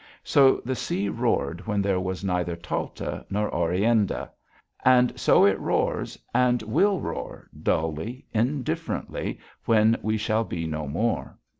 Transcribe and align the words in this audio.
So 0.23 0.63
the 0.65 0.73
sea 0.73 1.09
roared 1.09 1.67
when 1.67 1.79
there 1.83 1.99
was 1.99 2.23
neither 2.23 2.55
Talta 2.55 3.23
nor 3.29 3.53
Oreanda, 3.53 4.31
and 4.83 5.13
so 5.15 5.45
it 5.45 5.59
roars 5.59 6.17
and 6.33 6.63
will 6.63 6.99
roar, 6.99 7.47
dully, 7.61 8.25
indifferently 8.33 9.37
when 9.65 9.95
we 10.01 10.17
shall 10.17 10.43
be 10.43 10.65
no 10.65 10.87
more. 10.87 11.37